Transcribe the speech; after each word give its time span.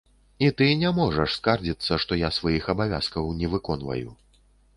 І 0.43 0.47
ты 0.61 0.69
не 0.83 0.89
можаш 0.99 1.35
скардзіцца, 1.39 1.99
што 2.05 2.19
я 2.21 2.33
сваіх 2.39 2.71
абавязкаў 2.75 3.31
не 3.45 3.53
выконваю. 3.53 4.09